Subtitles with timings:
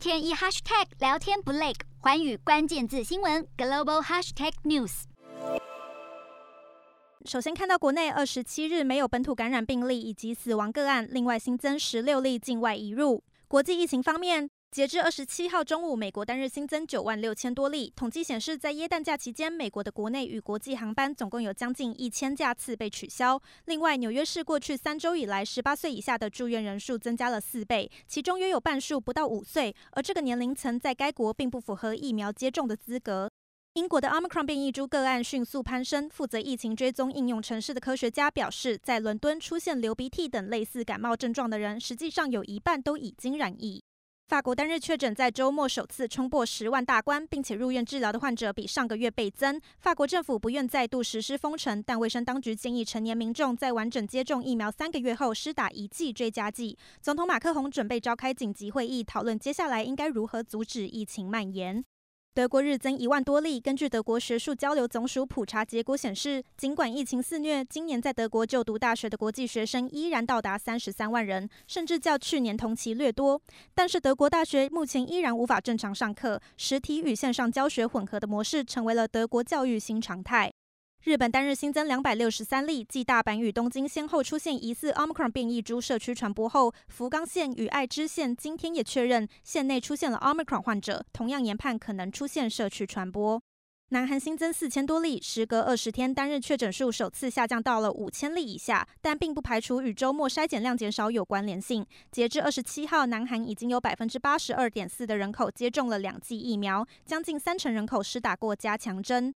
[0.00, 5.02] 天一 hashtag 聊天不累，环宇关键字新闻 global hashtag news。
[7.26, 13.22] 首先看到国内二十七日没有本土感染病例以及死亡个案，另外新增十六例境外移入。
[13.46, 14.48] 国际疫情方面。
[14.70, 17.92] 截至二十七号中午，美国单日新增九万六千多例。
[17.96, 23.42] 统计显示，在耶诞假期间，美国的国内与国际航班总共有将近一千架次被取消。
[23.64, 33.28] 另外，纽约市过去三周以来，十八岁以下的住院人数增加了四倍，其中约有半数不到五岁，而这个年龄层在该国并不符合疫苗接种的资格。
[33.74, 43.82] 英国的 Omicron 变异株个案迅速攀升，负责疫情追踪应用城市的科学家表示，在伦敦出现流鼻涕等类似感冒症状的人，实际上有一半都已经染疫。
[44.30, 49.60] 法国单日确诊在周末首次冲破十万大关，并且入院治疗的患者比上个月倍增。
[49.80, 56.78] 法国政府不愿再度实施封城，但卫生当局建议成年民众在完整接种疫苗三个月后施打一剂追加剂。
[57.02, 61.84] 总统马克宏准备召开紧急会议，讨论接下来应该如何阻止疫情蔓延。
[62.32, 63.58] 德国日增一万多例。
[63.58, 73.40] 根据德国学术交流总署普查结果显示，尽管疫情肆虐，今年在德国就读大学的国际学生依然到达三十三万人，甚至较去年同期略多。
[73.74, 80.52] 但是，德国大学目前依然无法正常上课，实体与线上教学混合的模式成为了德国教育新常态。
[81.02, 93.40] 日本单日新增两百六十三例，继大阪与东京先后出现疑似 Omicron 变异株社区传播后，福冈县与爱知县今天也确认县内出现了 Omicron 患者，同样研判可能出现社区传播。
[93.88, 101.84] 南韩新增四千多例，时隔二十天单日确诊数首次下降到了五千例以下，但并不排除与周末筛检量减少有关联性。
[102.12, 109.32] 截至二十七号，南韩已经有百分之八十二点四的人口接种了两剂疫苗，将近三成人口施打过加强针。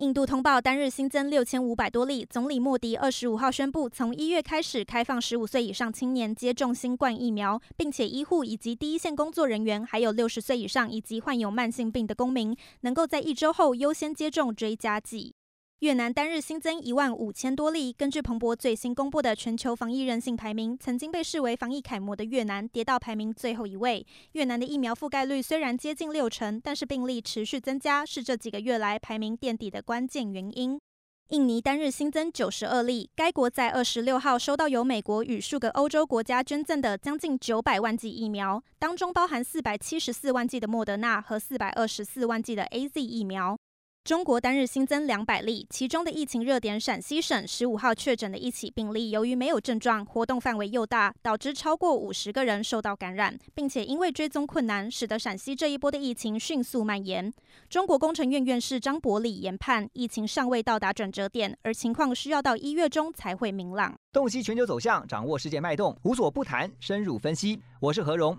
[0.00, 15.34] 印度通报单日新增六千五百多例，总理莫迪二十五号宣布，从一月开始开放十五岁以上青年接种新冠疫苗，并且医护以及第一线工作人员，还有六十岁以上以及患有慢性病的公民，能够在一周后优先接种追加剂。
[15.80, 17.92] 越南单日新增一万五千多例。
[17.92, 24.06] 根据彭博最新公布的全球防疫韧性排名，曾经被视为防疫楷模的越南跌到排名最后一位。
[24.32, 30.80] 越南的疫苗覆盖率虽然接近六成，但是病例持续增加，是这几个月来排名垫底的关键原因。
[31.28, 33.10] 印尼单日新增九十二例。
[33.14, 43.58] 该国在二十六号收到由美国与数个欧洲国家捐赠的将近九百万剂疫苗，当中包含四百七十四万剂的莫德纳和四百二十四万剂的 AZ 疫苗。
[44.06, 57.32] 中国单日新增两百例，其中的疫情热点陕西省十五号确诊的一起病例，由于没有症状，活动范围又大，导致超过五十个人受到感染，并且因为追踪困难，使得陕西这一波的疫情迅速蔓延。
[57.68, 63.92] 中国工程院院士张伯礼研判，疫情尚未到达转折点，而情况需要到一月中才会明朗。
[64.12, 67.58] 洞悉全球走向，掌握世界脉动，无所不谈，深入分析。
[67.80, 68.38] 我是何荣。